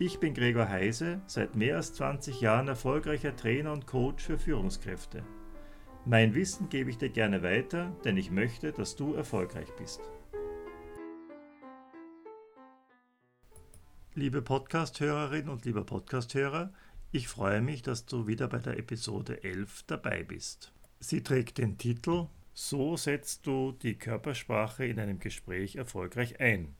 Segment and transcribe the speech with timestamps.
[0.00, 5.24] Ich bin Gregor Heise, seit mehr als 20 Jahren erfolgreicher Trainer und Coach für Führungskräfte.
[6.04, 10.00] Mein Wissen gebe ich dir gerne weiter, denn ich möchte, dass du erfolgreich bist.
[14.14, 16.72] Liebe Podcasthörerin und lieber Podcasthörer,
[17.10, 20.72] ich freue mich, dass du wieder bei der Episode 11 dabei bist.
[21.00, 26.77] Sie trägt den Titel So setzt du die Körpersprache in einem Gespräch erfolgreich ein.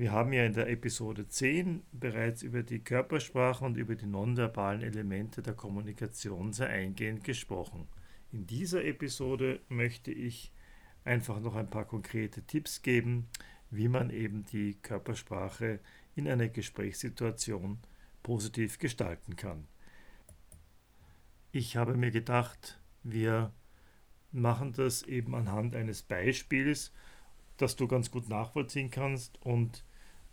[0.00, 4.80] Wir haben ja in der Episode 10 bereits über die Körpersprache und über die nonverbalen
[4.80, 7.86] Elemente der Kommunikation sehr eingehend gesprochen.
[8.32, 10.54] In dieser Episode möchte ich
[11.04, 13.28] einfach noch ein paar konkrete Tipps geben,
[13.68, 15.80] wie man eben die Körpersprache
[16.14, 17.78] in einer Gesprächssituation
[18.22, 19.68] positiv gestalten kann.
[21.52, 23.52] Ich habe mir gedacht, wir
[24.32, 26.90] machen das eben anhand eines Beispiels,
[27.58, 29.84] das du ganz gut nachvollziehen kannst und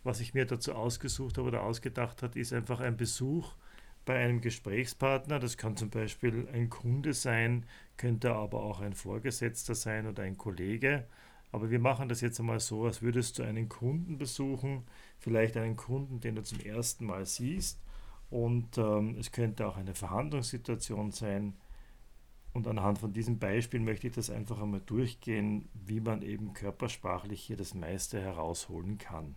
[0.04, 3.54] was ich mir dazu ausgesucht habe oder ausgedacht habe, ist einfach ein Besuch
[4.04, 5.38] bei einem Gesprächspartner.
[5.38, 10.38] Das kann zum Beispiel ein Kunde sein, könnte aber auch ein Vorgesetzter sein oder ein
[10.38, 11.06] Kollege.
[11.52, 14.84] Aber wir machen das jetzt einmal so, als würdest du einen Kunden besuchen,
[15.18, 17.80] vielleicht einen Kunden, den du zum ersten Mal siehst.
[18.30, 21.54] Und ähm, es könnte auch eine Verhandlungssituation sein.
[22.52, 27.42] Und anhand von diesem Beispiel möchte ich das einfach einmal durchgehen, wie man eben körpersprachlich
[27.42, 29.34] hier das meiste herausholen kann.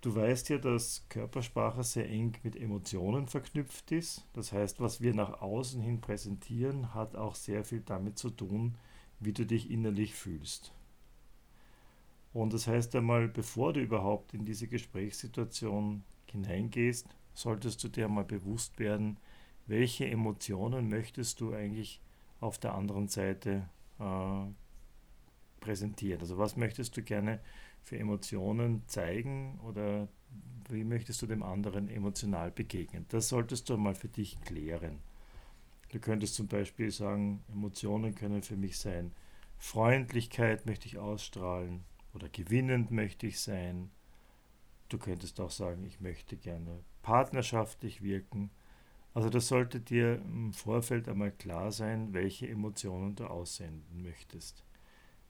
[0.00, 4.24] Du weißt ja, dass Körpersprache sehr eng mit Emotionen verknüpft ist.
[4.32, 8.76] Das heißt, was wir nach außen hin präsentieren, hat auch sehr viel damit zu tun,
[9.20, 10.72] wie du dich innerlich fühlst.
[12.32, 18.24] Und das heißt einmal, bevor du überhaupt in diese Gesprächssituation hineingehst, solltest du dir mal
[18.24, 19.16] bewusst werden,
[19.66, 22.00] welche Emotionen möchtest du eigentlich
[22.40, 23.68] auf der anderen Seite
[23.98, 24.46] äh,
[25.60, 26.20] präsentieren.
[26.20, 27.40] Also was möchtest du gerne
[27.86, 30.08] für Emotionen zeigen oder
[30.68, 33.06] wie möchtest du dem anderen emotional begegnen?
[33.10, 34.98] Das solltest du mal für dich klären.
[35.92, 39.12] Du könntest zum Beispiel sagen, Emotionen können für mich sein,
[39.56, 43.92] Freundlichkeit möchte ich ausstrahlen oder gewinnend möchte ich sein.
[44.88, 48.50] Du könntest auch sagen, ich möchte gerne partnerschaftlich wirken.
[49.14, 54.64] Also das sollte dir im Vorfeld einmal klar sein, welche Emotionen du aussenden möchtest.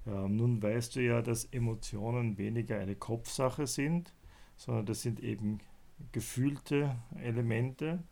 [0.07, 4.13] Ähm, nun weißt du ja, dass Emotionen weniger eine Kopfsache sind,
[4.57, 5.59] sondern das sind eben
[6.13, 8.03] gefühlte Elemente.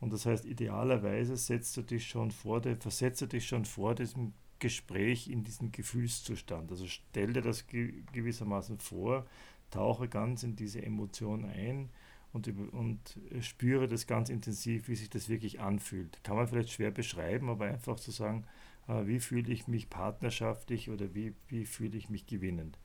[0.00, 4.32] Und das heißt, idealerweise setzt du dich schon vor, versetzt du dich schon vor diesem
[4.58, 6.70] Gespräch in diesen Gefühlszustand.
[6.70, 9.26] Also stell dir das gewissermaßen vor,
[9.70, 11.90] tauche ganz in diese Emotion ein
[12.32, 16.22] und, und spüre das ganz intensiv, wie sich das wirklich anfühlt.
[16.24, 18.44] Kann man vielleicht schwer beschreiben, aber einfach zu sagen,
[18.88, 22.78] wie fühle ich mich partnerschaftlich oder wie, wie fühle ich mich gewinnend.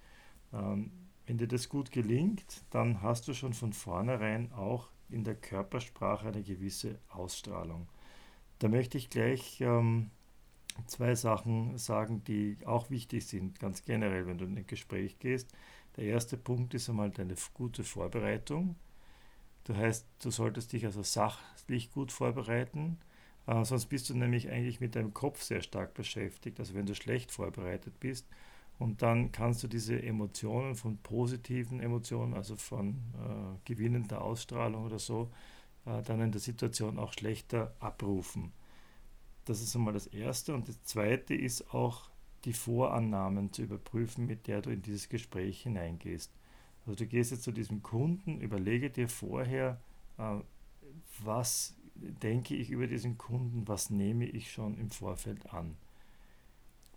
[0.54, 0.92] Ähm,
[1.26, 6.28] wenn dir das gut gelingt, dann hast du schon von vornherein auch in der Körpersprache
[6.28, 7.88] eine gewisse Ausstrahlung.
[8.60, 10.12] Da möchte ich gleich ähm,
[10.88, 15.50] zwei Sachen sagen, die auch wichtig sind, ganz generell, wenn du in ein Gespräch gehst.
[15.96, 18.76] Der erste Punkt ist einmal deine gute Vorbereitung.
[19.66, 22.98] Das heißt, du solltest dich also sachlich gut vorbereiten.
[23.48, 26.96] Äh, sonst bist du nämlich eigentlich mit deinem Kopf sehr stark beschäftigt, also wenn du
[26.96, 28.28] schlecht vorbereitet bist.
[28.80, 35.00] Und dann kannst du diese Emotionen von positiven Emotionen, also von äh, gewinnender Ausstrahlung oder
[35.00, 35.32] so,
[35.86, 38.52] äh, dann in der Situation auch schlechter abrufen.
[39.46, 40.54] Das ist einmal das Erste.
[40.54, 42.10] Und das Zweite ist auch
[42.46, 46.32] die Vorannahmen zu überprüfen, mit der du in dieses Gespräch hineingehst.
[46.86, 49.80] Also du gehst jetzt zu diesem Kunden, überlege dir vorher,
[50.18, 50.40] äh,
[51.24, 55.76] was denke ich über diesen Kunden, was nehme ich schon im Vorfeld an.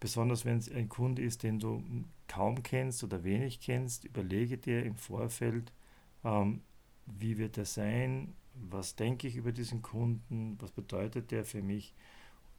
[0.00, 1.82] Besonders wenn es ein Kunde ist, den du
[2.28, 5.72] kaum kennst oder wenig kennst, überlege dir im Vorfeld,
[6.24, 6.60] ähm,
[7.06, 11.94] wie wird er sein, was denke ich über diesen Kunden, was bedeutet der für mich.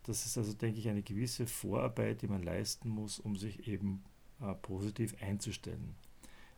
[0.04, 4.04] Das ist also, denke ich, eine gewisse Vorarbeit, die man leisten muss, um sich eben
[4.42, 5.96] äh, positiv einzustellen.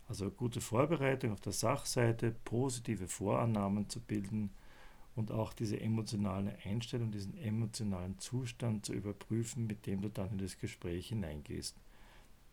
[0.08, 4.52] Also gute Vorbereitung auf der Sachseite, positive Vorannahmen zu bilden
[5.20, 10.38] und auch diese emotionale Einstellung, diesen emotionalen Zustand zu überprüfen, mit dem du dann in
[10.38, 11.76] das Gespräch hineingehst.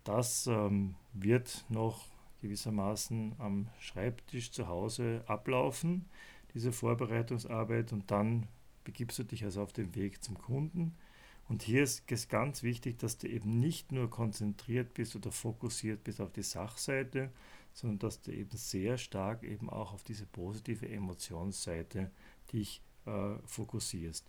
[0.02, 2.08] Das ähm, wird noch
[2.42, 6.06] gewissermaßen am Schreibtisch zu Hause ablaufen,
[6.54, 8.48] diese Vorbereitungsarbeit, und dann
[8.82, 10.96] begibst du dich also auf den Weg zum Kunden.
[11.48, 16.02] Und hier ist es ganz wichtig, dass du eben nicht nur konzentriert bist oder fokussiert
[16.02, 17.30] bist auf die Sachseite,
[17.72, 22.10] sondern dass du eben sehr stark eben auch auf diese positive Emotionsseite
[22.46, 24.28] dich äh, fokussierst.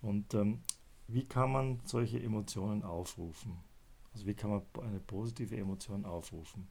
[0.00, 0.60] Und ähm,
[1.06, 3.56] wie kann man solche Emotionen aufrufen?
[4.12, 6.68] Also wie kann man eine positive Emotion aufrufen?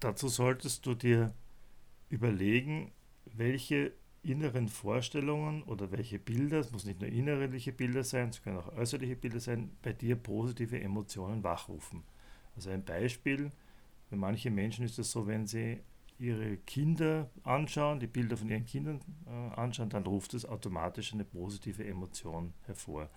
[0.00, 1.34] Dazu solltest du dir
[2.08, 2.92] überlegen,
[3.24, 3.92] welche
[4.22, 8.72] inneren Vorstellungen oder welche Bilder, es muss nicht nur innerliche Bilder sein, es können auch
[8.76, 12.04] äußerliche Bilder sein, bei dir positive Emotionen wachrufen.
[12.54, 13.50] Also ein Beispiel,
[14.08, 15.80] für manche Menschen ist es so, wenn sie
[16.18, 21.24] ihre Kinder anschauen, die Bilder von ihren Kindern äh, anschauen, dann ruft es automatisch eine
[21.24, 23.08] positive Emotion hervor.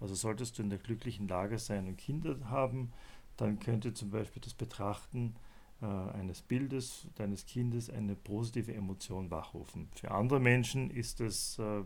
[0.00, 2.92] Also solltest du in der glücklichen Lage sein und Kinder haben,
[3.36, 5.34] dann könnte zum Beispiel das Betrachten
[5.82, 9.88] äh, eines Bildes deines Kindes eine positive Emotion wachrufen.
[9.94, 11.82] Für andere Menschen ist es äh,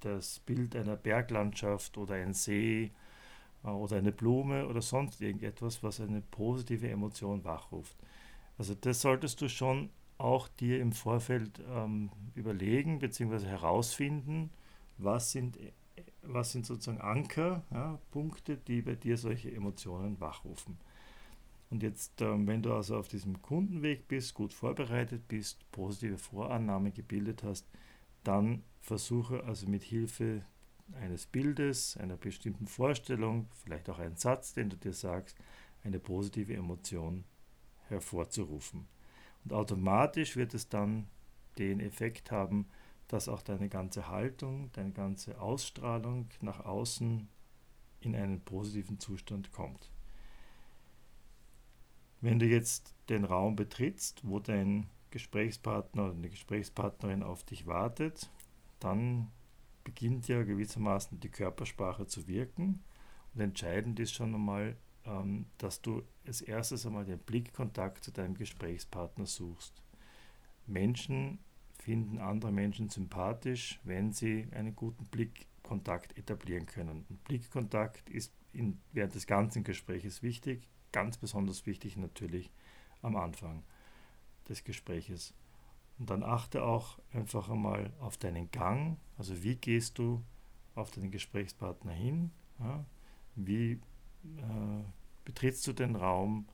[0.00, 2.92] das Bild einer Berglandschaft oder ein See
[3.64, 7.96] äh, oder eine Blume oder sonst irgendetwas, was eine positive Emotion wachruft.
[8.58, 9.90] Also das solltest du schon
[10.22, 13.46] auch dir im Vorfeld ähm, überlegen bzw.
[13.46, 14.50] herausfinden,
[14.98, 15.58] was sind,
[16.22, 20.78] was sind sozusagen Anker, ja, Punkte, die bei dir solche Emotionen wachrufen.
[21.70, 26.92] Und jetzt, ähm, wenn du also auf diesem Kundenweg bist, gut vorbereitet bist, positive Vorannahme
[26.92, 27.66] gebildet hast,
[28.24, 30.44] dann versuche also mit Hilfe
[31.00, 35.36] eines Bildes, einer bestimmten Vorstellung, vielleicht auch einen Satz, den du dir sagst,
[35.82, 37.24] eine positive Emotion
[37.88, 38.86] hervorzurufen.
[39.44, 41.06] Und automatisch wird es dann
[41.58, 42.66] den Effekt haben,
[43.08, 47.28] dass auch deine ganze Haltung, deine ganze Ausstrahlung nach außen
[48.00, 49.90] in einen positiven Zustand kommt.
[52.20, 58.30] Wenn du jetzt den Raum betrittst, wo dein Gesprächspartner oder eine Gesprächspartnerin auf dich wartet,
[58.80, 59.30] dann
[59.84, 62.82] beginnt ja gewissermaßen die Körpersprache zu wirken.
[63.34, 64.76] Und entscheidend ist schon einmal,
[65.06, 69.82] ähm, dass du als erstes einmal den Blickkontakt zu deinem Gesprächspartner suchst.
[70.66, 71.38] Menschen
[71.78, 77.04] finden andere Menschen sympathisch, wenn sie einen guten Blickkontakt etablieren können.
[77.08, 82.52] Und Blickkontakt ist in, während des ganzen Gesprächs wichtig ganz besonders wichtig natürlich
[83.00, 83.64] am Anfang
[84.48, 85.34] des Gespräches.
[85.98, 90.22] Und dann achte auch einfach einmal auf deinen Gang, also wie gehst du
[90.74, 92.84] auf deinen Gesprächspartner hin, ja?
[93.34, 93.80] wie
[94.24, 94.84] äh,
[95.24, 96.46] betrittst du den Raum,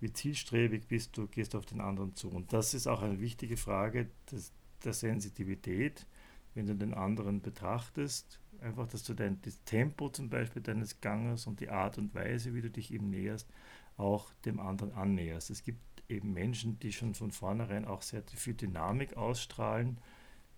[0.00, 2.28] wie zielstrebig bist du, gehst auf den anderen zu.
[2.28, 4.52] Und das ist auch eine wichtige Frage des,
[4.84, 6.06] der Sensitivität,
[6.54, 11.46] wenn du den anderen betrachtest, einfach, dass du dein das Tempo zum Beispiel deines Ganges
[11.46, 13.48] und die Art und Weise, wie du dich ihm näherst,
[13.96, 15.50] auch dem anderen annäherst.
[15.50, 19.98] Es gibt eben Menschen, die schon von vornherein auch sehr viel Dynamik ausstrahlen,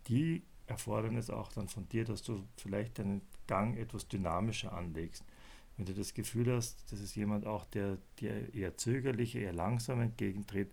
[0.09, 5.25] die erfordern es auch dann von dir, dass du vielleicht deinen Gang etwas dynamischer anlegst.
[5.77, 10.01] Wenn du das Gefühl hast, das ist jemand auch, der dir eher zögerlich, eher langsam
[10.01, 10.71] entgegentritt,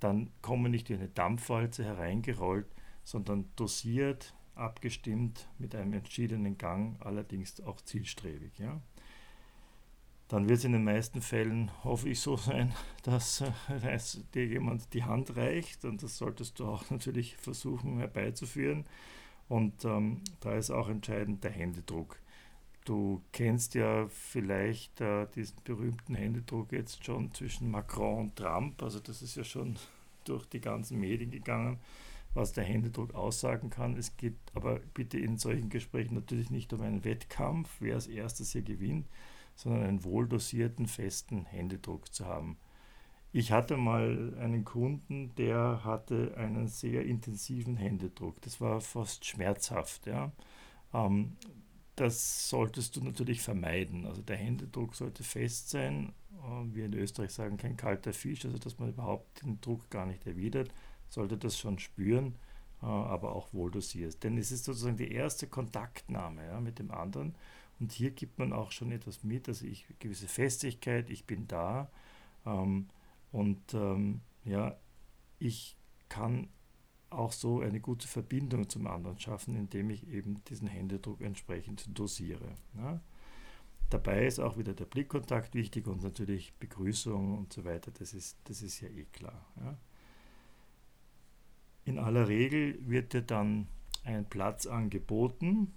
[0.00, 2.66] dann komme nicht wie eine Dampfwalze hereingerollt,
[3.04, 8.58] sondern dosiert, abgestimmt mit einem entschiedenen Gang, allerdings auch zielstrebig.
[8.58, 8.80] Ja?
[10.28, 12.72] Dann wird es in den meisten Fällen, hoffe ich, so sein,
[13.02, 13.98] dass äh,
[14.34, 18.86] dir jemand die Hand reicht und das solltest du auch natürlich versuchen herbeizuführen.
[19.48, 22.19] Und ähm, da ist auch entscheidend der Händedruck.
[22.90, 28.82] Du kennst ja vielleicht äh, diesen berühmten Händedruck jetzt schon zwischen Macron und Trump.
[28.82, 29.76] Also das ist ja schon
[30.24, 31.78] durch die ganzen Medien gegangen
[32.34, 33.96] was der Händedruck aussagen kann.
[33.96, 38.52] Es geht aber bitte in solchen Gesprächen natürlich nicht um einen Wettkampf, wer als erstes
[38.52, 39.06] hier gewinnt,
[39.56, 42.56] sondern einen wohldosierten, festen Händedruck zu haben.
[43.32, 48.40] Ich hatte mal einen Kunden, der hatte einen sehr intensiven Händedruck.
[48.42, 50.06] Das war fast schmerzhaft.
[50.06, 50.32] Ja.
[50.92, 51.36] Ähm,
[51.96, 54.06] das solltest du natürlich vermeiden.
[54.06, 56.12] Also der Händedruck sollte fest sein.
[56.32, 60.06] Äh, wir in Österreich sagen kein kalter Fisch, also dass man überhaupt den Druck gar
[60.06, 60.72] nicht erwidert
[61.10, 62.36] sollte das schon spüren,
[62.82, 64.22] äh, aber auch wohl dosiert.
[64.22, 67.34] Denn es ist sozusagen die erste Kontaktnahme ja, mit dem anderen.
[67.78, 71.90] Und hier gibt man auch schon etwas mit, also ich gewisse Festigkeit, ich bin da.
[72.46, 72.88] Ähm,
[73.32, 74.76] und ähm, ja,
[75.38, 75.76] ich
[76.08, 76.48] kann
[77.10, 82.54] auch so eine gute Verbindung zum anderen schaffen, indem ich eben diesen Händedruck entsprechend dosiere.
[82.76, 83.00] Ja.
[83.90, 88.38] Dabei ist auch wieder der Blickkontakt wichtig und natürlich Begrüßung und so weiter, das ist,
[88.44, 89.52] das ist ja eh klar.
[89.56, 89.76] Ja.
[91.84, 93.66] In aller Regel wird dir dann
[94.04, 95.72] ein Platz angeboten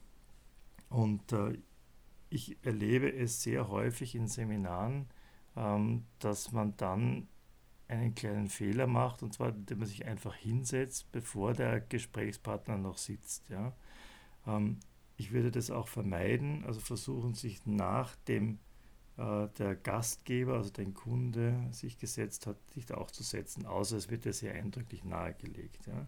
[0.90, 1.58] und äh,
[2.30, 5.08] ich erlebe es sehr häufig in Seminaren,
[5.56, 7.28] ähm, dass man dann
[7.94, 12.98] einen kleinen Fehler macht und zwar, indem man sich einfach hinsetzt, bevor der Gesprächspartner noch
[12.98, 13.50] sitzt.
[13.50, 13.74] Ja.
[14.48, 14.80] Ähm,
[15.18, 18.60] ich würde das auch vermeiden, also versuchen, sich nach dem
[19.18, 23.98] äh, der Gastgeber, also der Kunde, sich gesetzt hat, sich da auch zu setzen, außer
[23.98, 25.86] es wird ja sehr eindrücklich nahegelegt.
[25.88, 26.08] Ja.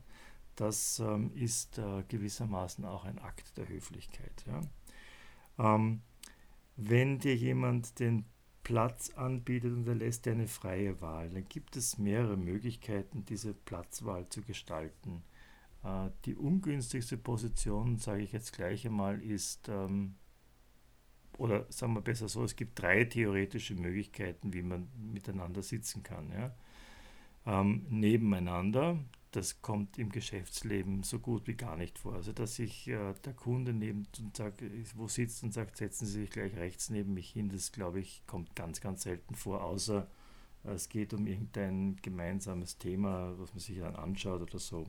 [0.55, 4.45] Das ähm, ist äh, gewissermaßen auch ein Akt der Höflichkeit.
[4.47, 5.75] Ja.
[5.75, 6.01] Ähm,
[6.77, 8.25] wenn dir jemand den
[8.65, 13.53] Platz anbietet und er lässt dir eine freie Wahl, dann gibt es mehrere Möglichkeiten, diese
[13.53, 15.21] Platzwahl zu gestalten.
[15.83, 20.15] Äh, die ungünstigste Position, sage ich jetzt gleich einmal, ist, ähm,
[21.37, 26.31] oder sagen wir besser so, es gibt drei theoretische Möglichkeiten, wie man miteinander sitzen kann.
[26.31, 26.55] Ja.
[27.45, 28.97] Ähm, nebeneinander,
[29.35, 32.13] das kommt im Geschäftsleben so gut wie gar nicht vor.
[32.13, 34.63] Also, dass sich äh, der Kunde neben und sagt,
[34.95, 38.23] wo sitzt und sagt, setzen Sie sich gleich rechts neben mich hin, das glaube ich,
[38.27, 40.07] kommt ganz, ganz selten vor, außer
[40.63, 44.85] äh, es geht um irgendein gemeinsames Thema, was man sich dann anschaut oder so.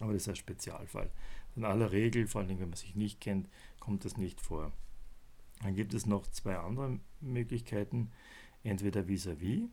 [0.00, 1.10] Aber das ist ein Spezialfall.
[1.54, 3.48] In aller Regel, vor allem wenn man sich nicht kennt,
[3.78, 4.72] kommt das nicht vor.
[5.62, 8.10] Dann gibt es noch zwei andere Möglichkeiten.
[8.62, 9.68] Entweder vis-à-vis, -vis,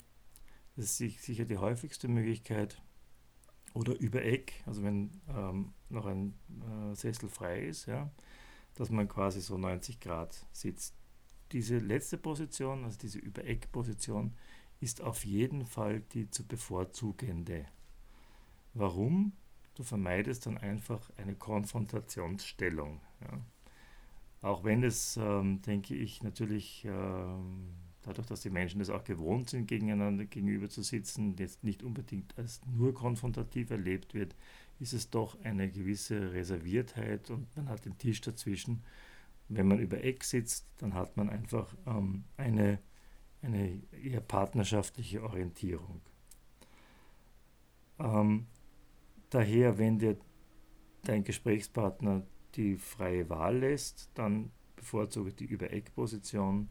[0.76, 2.82] das ist sicher die häufigste Möglichkeit,
[3.78, 8.10] oder über Eck, also wenn ähm, noch ein äh, Sessel frei ist, ja,
[8.74, 10.96] dass man quasi so 90 Grad sitzt.
[11.52, 14.34] Diese letzte Position, also diese Über-Eck-Position,
[14.80, 17.68] ist auf jeden Fall die zu bevorzugende.
[18.74, 19.34] Warum?
[19.76, 23.00] Du vermeidest dann einfach eine Konfrontationsstellung.
[23.22, 23.40] Ja.
[24.42, 27.76] Auch wenn es, ähm, denke ich, natürlich ähm,
[28.08, 32.38] dadurch, dass die Menschen das auch gewohnt sind, gegeneinander gegenüber zu sitzen, jetzt nicht unbedingt
[32.38, 34.36] als nur konfrontativ erlebt wird,
[34.80, 38.84] ist es doch eine gewisse Reserviertheit und man hat den Tisch dazwischen.
[39.50, 42.80] Wenn man über Eck sitzt, dann hat man einfach ähm, eine,
[43.42, 46.02] eine eher partnerschaftliche Orientierung.
[48.00, 48.48] Ähm,
[49.30, 50.18] daher, wenn dir
[51.04, 52.24] dein Gesprächspartner
[52.56, 56.70] die freie Wahl lässt, dann bevorzuge die Über-Eck-Position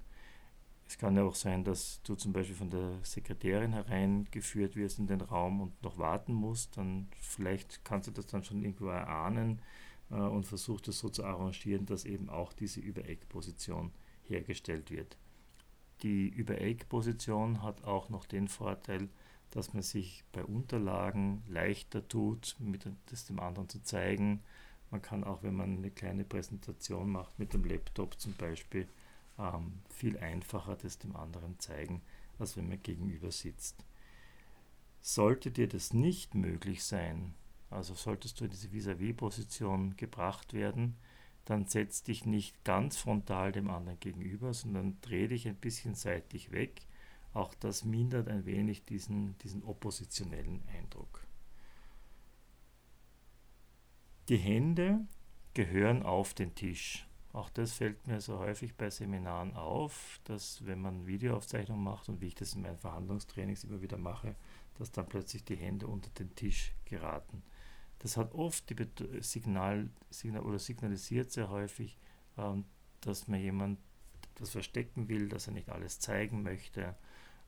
[0.88, 5.09] es kann ja auch sein, dass du zum Beispiel von der Sekretärin hereingeführt wirst in
[5.09, 6.76] den Raum und noch warten musst.
[6.76, 9.61] Dann vielleicht kannst du das dann schon irgendwo erahnen
[10.11, 13.90] äh, und versuchst es so zu arrangieren, dass eben auch diese Über-Eck-Position
[14.23, 15.16] hergestellt wird.
[16.02, 19.09] Die Über-Eck-Position hat auch noch den Vorteil,
[19.50, 24.43] dass man sich bei Unterlagen leichter tut, mit das dem anderen zu zeigen.
[24.90, 28.87] Man kann auch, wenn man eine kleine Präsentation macht mit dem Laptop zum Beispiel,
[29.38, 32.02] ähm, viel einfacher das dem anderen zeigen,
[32.38, 33.85] als wenn man gegenüber sitzt.
[35.00, 37.35] Sollte dir das nicht möglich sein,
[37.71, 40.97] also solltest du in diese Vis-à-vis-Position gebracht werden,
[41.45, 46.50] dann setz dich nicht ganz frontal dem anderen gegenüber, sondern dreh dich ein bisschen seitlich
[46.50, 46.83] weg.
[47.33, 51.25] Auch das mindert ein wenig diesen, diesen oppositionellen Eindruck.
[54.28, 55.07] Die Hände
[55.55, 57.06] gehören auf den Tisch.
[57.37, 62.23] Auch das fällt mir so häufig bei Seminaren auf, dass wenn man Videoaufzeichnungen macht und
[62.23, 64.35] wie ich das in meinen Verhandlungstrainings immer wieder mache,
[64.78, 67.43] dass dann plötzlich die Hände unter den Tisch geraten.
[67.99, 68.76] Das hat oft die
[69.21, 71.99] Signal, Signal oder signalisiert sehr häufig,
[72.38, 72.64] ähm,
[73.02, 73.81] dass man jemand
[74.37, 76.97] das verstecken will, dass er nicht alles zeigen möchte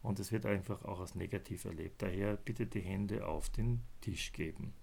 [0.03, 2.03] und es wird einfach auch als negativ erlebt.
[2.03, 4.75] Daher bitte die Hände auf den Tisch geben.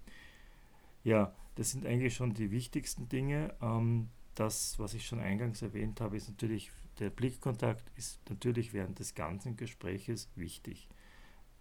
[1.04, 3.54] Ja, das sind eigentlich schon die wichtigsten Dinge.
[3.62, 9.00] Ähm, das, was ich schon eingangs erwähnt habe, ist natürlich, der Blickkontakt ist natürlich während
[9.00, 10.90] des ganzen Gespräches wichtig.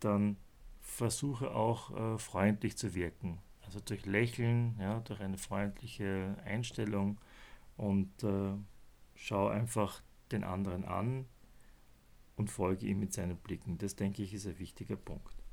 [0.01, 0.37] Dann
[0.81, 3.39] versuche auch äh, freundlich zu wirken.
[3.63, 7.19] Also durch Lächeln, ja, durch eine freundliche Einstellung
[7.77, 8.53] und äh,
[9.15, 11.27] schau einfach den anderen an
[12.37, 13.79] und folge ihm mit seinen Blicken.
[13.79, 15.44] Das denke ich ist ein wichtiger Punkt.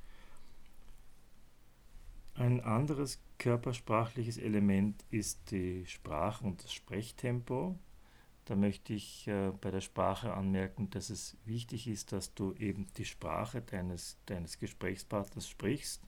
[2.33, 7.77] Ein anderes körpersprachliches Element ist die Sprache und das Sprechtempo.
[8.45, 12.87] Da möchte ich äh, bei der Sprache anmerken, dass es wichtig ist, dass du eben
[12.97, 16.01] die Sprache deines, deines Gesprächspartners sprichst.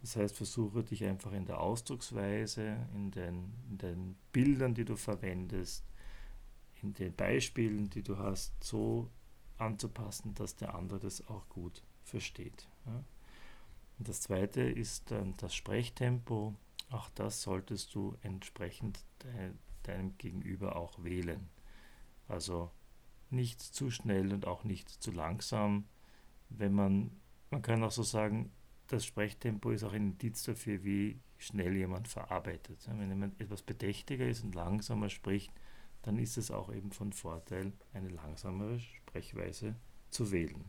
[0.00, 4.96] Das heißt, versuche dich einfach in der Ausdrucksweise, in den, in den Bildern, die du
[4.96, 5.84] verwendest,
[6.82, 9.10] in den Beispielen, die du hast, so
[9.58, 12.66] anzupassen, dass der andere das auch gut versteht.
[12.86, 13.04] Ja.
[14.00, 16.54] Und das zweite ist ähm, das Sprechtempo.
[16.88, 19.52] Auch das solltest du entsprechend de
[19.82, 21.50] deinem Gegenüber auch wählen.
[22.26, 22.70] Also
[23.28, 25.84] nicht zu schnell und auch nicht zu langsam.
[26.48, 27.10] Wenn man,
[27.50, 28.50] man kann auch so sagen,
[28.86, 32.88] das Sprechtempo ist auch ein Indiz dafür, wie schnell jemand verarbeitet.
[32.88, 35.52] Wenn jemand etwas bedächtiger ist und langsamer spricht,
[36.00, 39.76] dann ist es auch eben von Vorteil, eine langsamere Sprechweise
[40.08, 40.64] zu wählen.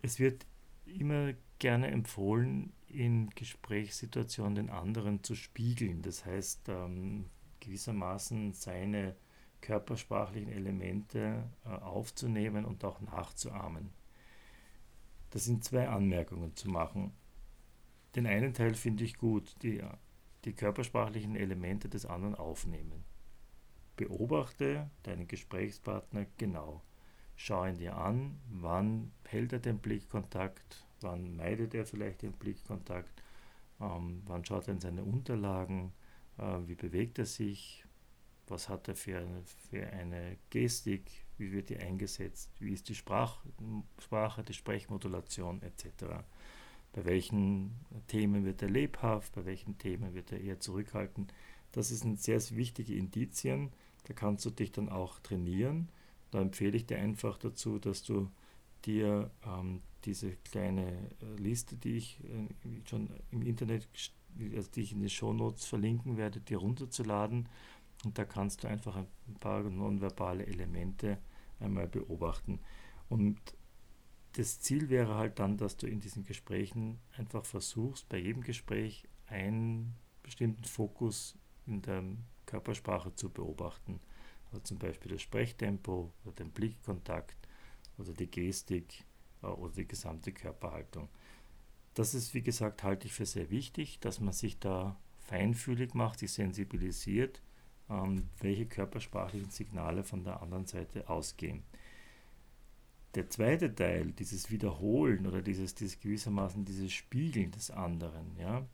[0.00, 0.46] Es wird
[0.84, 6.02] immer gerne empfohlen, in Gesprächssituationen den anderen zu spiegeln.
[6.02, 7.26] Das heißt, ähm,
[7.60, 9.16] gewissermaßen seine
[9.60, 13.90] körpersprachlichen Elemente äh, aufzunehmen und auch nachzuahmen.
[15.30, 17.12] Das sind zwei Anmerkungen zu machen.
[18.14, 19.82] Den einen Teil finde ich gut, die,
[20.44, 23.04] die körpersprachlichen Elemente des anderen aufnehmen.
[23.96, 26.82] Beobachte deinen Gesprächspartner genau.
[27.36, 33.22] Schau ihn dir an, wann hält er den Blickkontakt, wann meidet er vielleicht den Blickkontakt,
[33.80, 35.92] ähm, wann schaut er in seine Unterlagen,
[36.38, 37.84] äh, wie bewegt er sich,
[38.46, 42.94] was hat er für eine, für eine Gestik, wie wird die eingesetzt, wie ist die
[42.94, 43.44] Sprach,
[43.98, 46.04] Sprache, die Sprechmodulation etc.
[46.92, 51.32] Bei welchen Themen wird er lebhaft, bei welchen Themen wird er eher zurückhaltend.
[51.72, 53.72] Das sind sehr, sehr wichtige Indizien,
[54.04, 55.88] da kannst du dich dann auch trainieren.
[56.32, 58.30] Da empfehle ich dir einfach dazu, dass du
[58.86, 63.86] dir ähm, diese kleine äh, Liste, die ich äh, schon im Internet,
[64.54, 67.48] also die ich in den Shownotes verlinken werde, dir runterzuladen.
[68.04, 69.06] Und da kannst du einfach ein
[69.40, 71.18] paar nonverbale Elemente
[71.60, 72.60] einmal beobachten.
[73.10, 73.38] Und
[74.32, 79.06] das Ziel wäre halt dann, dass du in diesen Gesprächen einfach versuchst, bei jedem Gespräch
[79.26, 81.36] einen bestimmten Fokus
[81.66, 82.02] in der
[82.46, 84.00] Körpersprache zu beobachten.
[84.52, 87.36] Also zum Beispiel das Sprechtempo oder den Blickkontakt
[87.96, 89.04] oder die Gestik
[89.42, 91.08] äh, oder die gesamte Körperhaltung.
[91.94, 96.18] Das ist, wie gesagt, halte ich für sehr wichtig, dass man sich da feinfühlig macht,
[96.18, 97.42] sich sensibilisiert,
[97.88, 101.62] ähm, welche körpersprachlichen Signale von der anderen Seite ausgehen.
[103.14, 108.66] Der zweite Teil, dieses Wiederholen oder dieses, dieses gewissermaßen dieses Spiegeln des anderen, ja,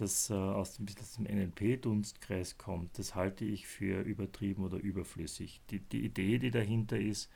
[0.00, 5.60] das äh, aus dem, dem NLP-Dunstkreis kommt, das halte ich für übertrieben oder überflüssig.
[5.70, 7.30] Die, die Idee, die dahinter ist,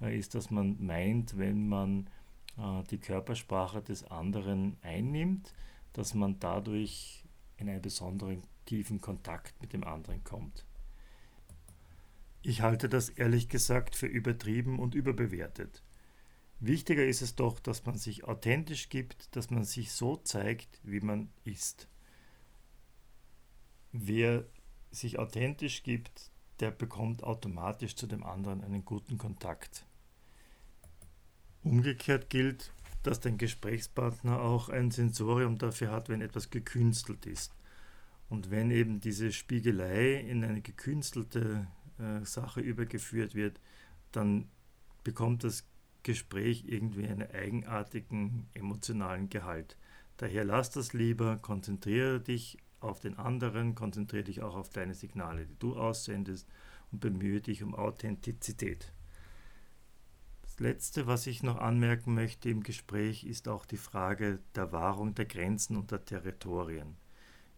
[0.00, 2.08] äh, ist, dass man meint, wenn man
[2.58, 5.52] äh, die Körpersprache des anderen einnimmt,
[5.92, 7.24] dass man dadurch
[7.56, 10.64] in einen besonderen tiefen Kontakt mit dem anderen kommt.
[12.42, 15.82] Ich halte das ehrlich gesagt für übertrieben und überbewertet.
[16.58, 21.00] Wichtiger ist es doch, dass man sich authentisch gibt, dass man sich so zeigt, wie
[21.00, 21.89] man ist.
[23.92, 24.44] Wer
[24.90, 29.86] sich authentisch gibt, der bekommt automatisch zu dem anderen einen guten Kontakt.
[31.62, 32.72] Umgekehrt gilt,
[33.02, 37.54] dass dein Gesprächspartner auch ein Sensorium dafür hat, wenn etwas gekünstelt ist.
[38.28, 41.66] Und wenn eben diese Spiegelei in eine gekünstelte
[41.98, 43.60] äh, Sache übergeführt wird,
[44.12, 44.48] dann
[45.02, 45.66] bekommt das
[46.02, 49.76] Gespräch irgendwie einen eigenartigen emotionalen Gehalt.
[50.18, 55.46] Daher lass das lieber, konzentriere dich auf den anderen, konzentriere dich auch auf deine Signale,
[55.46, 56.48] die du aussendest
[56.92, 58.92] und bemühe dich um Authentizität.
[60.42, 65.14] Das Letzte, was ich noch anmerken möchte im Gespräch, ist auch die Frage der Wahrung
[65.14, 66.96] der Grenzen und der Territorien.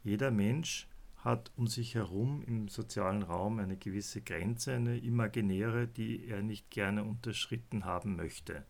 [0.04, 6.26] Jeder Mensch hat um sich herum im sozialen Raum eine gewisse Grenze, eine imaginäre, die
[6.26, 8.64] er nicht gerne unterschritten haben möchte.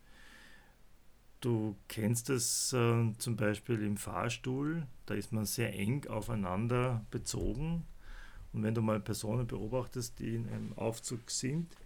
[1.43, 7.85] Du kennst es äh, zum Beispiel im Fahrstuhl, da ist man sehr eng aufeinander bezogen.
[8.53, 11.77] Und wenn du mal Personen beobachtest, die in einem Aufzug sind,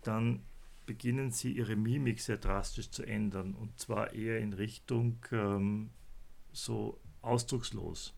[0.00, 0.40] dann
[0.86, 3.54] beginnen sie ihre Mimik sehr drastisch zu ändern.
[3.54, 5.90] Und zwar eher in Richtung ähm,
[6.50, 8.14] so ausdruckslos.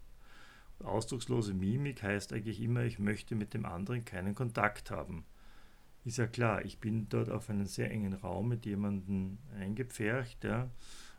[0.78, 5.24] Ausdruckslose Mimik heißt eigentlich immer, ich möchte mit dem anderen keinen Kontakt haben.
[6.05, 10.69] Ist ja klar, ich bin dort auf einen sehr engen Raum mit jemandem eingepfercht, ja,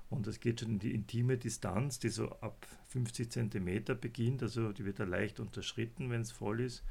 [0.09, 4.71] und es geht schon in die intime Distanz, die so ab 50 cm beginnt, also
[4.71, 6.83] die wird da leicht unterschritten, wenn es voll ist.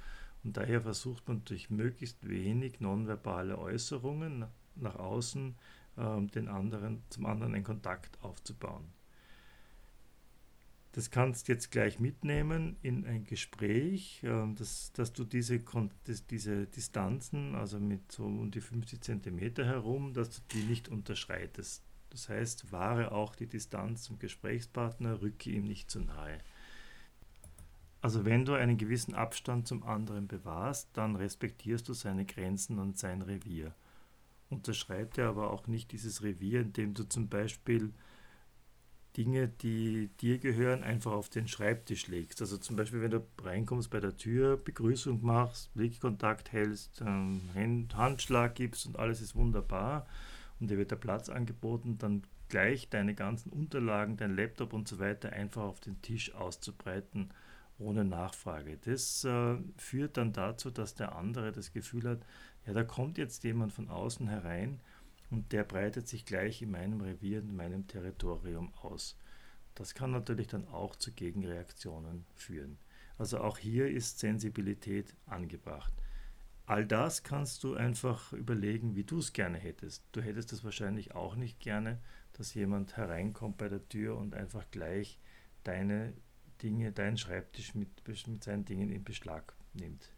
[0.42, 5.54] Und daher versucht man durch möglichst wenig nonverbale Äußerungen nach außen
[5.96, 8.85] äh, den anderen, zum anderen einen Kontakt aufzubauen.
[10.94, 15.61] Das kannst du jetzt gleich mitnehmen in ein Gespräch, ähm, dass, dass du diese,
[16.30, 21.83] diese Distanzen, also mit so um die 50 cm herum, dass du die nicht unterschreitest.
[22.11, 26.38] Das heißt, wahre auch die Distanz zum Gesprächspartner, rücke ihm nicht zu nahe.
[28.00, 32.98] Also wenn du einen gewissen Abstand zum anderen bewahrst, dann respektierst du seine Grenzen und
[32.98, 33.74] sein Revier.
[34.48, 37.92] Unterschreite aber auch nicht dieses Revier, indem du zum Beispiel
[39.16, 42.40] Dinge, die dir gehören, einfach auf den Schreibtisch legst.
[42.40, 48.55] Also zum Beispiel, wenn du reinkommst bei der Tür, Begrüßung machst, Blickkontakt hältst, ähm, Handschlag
[48.55, 50.07] gibst und alles ist wunderbar
[50.59, 54.98] und dir wird der Platz angeboten, dann gleich deine ganzen Unterlagen, dein Laptop und so
[54.98, 57.31] weiter einfach auf den Tisch auszubreiten
[57.79, 58.79] ohne Nachfrage.
[58.85, 62.20] Das äh, führt dann dazu, dass der andere das Gefühl hat,
[62.66, 64.81] ja, da kommt jetzt jemand von außen herein
[65.34, 69.18] und der breitet sich gleich in meinem Revier, in meinem Territorium aus.
[69.74, 72.78] Das kann natürlich dann auch zu Gegenreaktionen führen.
[73.18, 75.92] Also auch hier ist Sensibilität angebracht.
[76.66, 80.04] All das kannst du einfach überlegen, wie du es gerne hättest.
[80.12, 82.00] Du hättest es wahrscheinlich auch nicht gerne,
[82.34, 85.18] dass jemand hereinkommt bei der Tür und einfach gleich
[85.64, 86.14] deine
[86.62, 90.12] Dinge, deinen Schreibtisch mit, mit seinen Dingen in Beschlag nimmt.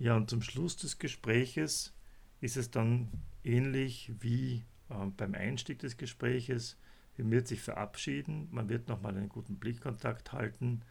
[0.00, 1.94] Ja, und zum Schluss des Gespräches
[2.40, 3.08] ist es dann
[3.44, 6.76] ähnlich wie äh, beim Einstieg des Gespräches.
[7.16, 10.82] Man wird sich verabschieden, man wird nochmal einen guten Blickkontakt halten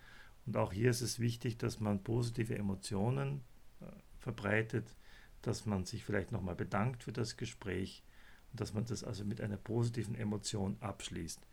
[0.46, 3.42] und auch hier ist es wichtig, dass man positive Emotionen
[3.82, 3.86] äh,
[4.18, 4.96] verbreitet,
[5.42, 8.04] dass man sich vielleicht nochmal bedankt für das Gespräch
[8.52, 11.46] und dass man das also mit einer positiven Emotion abschließt.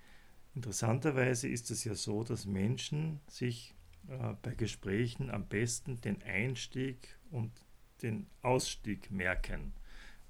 [0.54, 3.74] Interessanterweise ist es ja so, dass Menschen sich
[4.08, 7.50] äh, bei Gesprächen am besten den Einstieg und
[8.02, 9.72] den Ausstieg merken.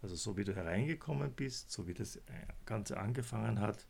[0.05, 2.21] Also so wie du hereingekommen bist, so wie das äh,
[2.67, 3.87] Ganze angefangen hat,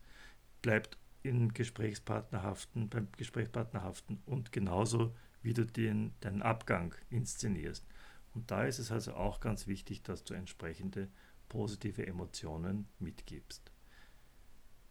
[0.61, 7.85] bleibt im Gesprächspartnerhaften, beim Gesprächspartnerhaften und genauso wie du den, deinen Abgang inszenierst.
[8.33, 11.09] Und da ist es also auch ganz wichtig, dass du entsprechende
[11.49, 13.73] positive Emotionen mitgibst.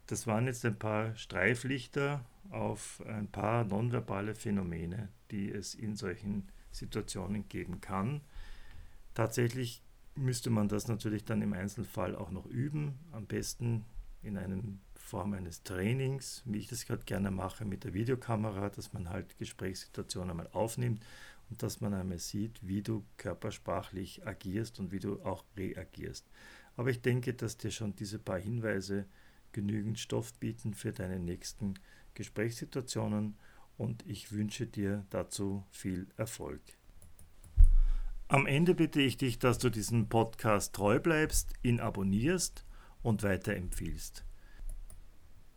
[0.08, 6.50] Das waren jetzt ein paar Streiflichter auf ein paar nonverbale Phänomene, die es in solchen
[6.70, 8.20] Situationen geben kann.
[9.14, 9.83] Tatsächlich
[10.16, 13.84] müsste man das natürlich dann im Einzelfall auch noch üben, am besten
[14.22, 14.62] in einer
[14.94, 19.36] Form eines Trainings, wie ich das gerade gerne mache mit der Videokamera, dass man halt
[19.38, 21.04] Gesprächssituationen einmal aufnimmt
[21.50, 26.26] und dass man einmal sieht, wie du körpersprachlich agierst und wie du auch reagierst.
[26.76, 29.06] Aber ich denke, dass dir schon diese paar Hinweise
[29.52, 31.74] genügend Stoff bieten für deine nächsten
[32.14, 33.36] Gesprächssituationen
[33.76, 36.62] und ich wünsche dir dazu viel Erfolg.
[38.34, 42.66] Am Ende bitte ich dich, dass du diesem Podcast treu bleibst, ihn abonnierst
[43.00, 44.24] und weiterempfiehlst.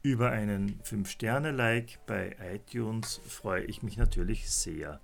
[0.03, 5.01] Über einen 5-Sterne-Like bei iTunes freue ich mich natürlich sehr.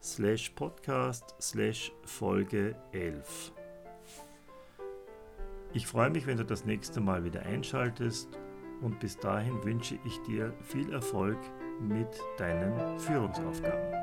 [0.01, 3.53] slash podcast slash Folge 11.
[5.73, 8.29] Ich freue mich, wenn du das nächste Mal wieder einschaltest
[8.81, 11.39] und bis dahin wünsche ich dir viel Erfolg
[11.81, 13.95] mit deinen Führungsaufgaben.